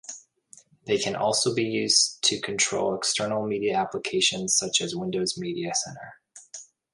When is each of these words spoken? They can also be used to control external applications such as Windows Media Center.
They 0.87 0.97
can 0.97 1.15
also 1.15 1.53
be 1.53 1.63
used 1.65 2.23
to 2.23 2.41
control 2.41 2.95
external 2.95 3.47
applications 3.75 4.55
such 4.55 4.81
as 4.81 4.95
Windows 4.95 5.37
Media 5.37 5.75
Center. 5.75 6.15